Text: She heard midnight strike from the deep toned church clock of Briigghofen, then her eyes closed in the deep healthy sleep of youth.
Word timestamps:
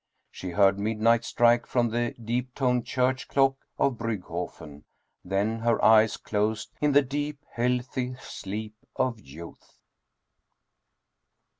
She 0.31 0.49
heard 0.49 0.79
midnight 0.79 1.23
strike 1.23 1.67
from 1.67 1.89
the 1.91 2.15
deep 2.19 2.55
toned 2.55 2.87
church 2.87 3.27
clock 3.27 3.67
of 3.77 3.99
Briigghofen, 3.99 4.83
then 5.23 5.59
her 5.59 5.79
eyes 5.85 6.17
closed 6.17 6.71
in 6.81 6.93
the 6.93 7.03
deep 7.03 7.37
healthy 7.51 8.15
sleep 8.19 8.73
of 8.95 9.19
youth. 9.19 9.77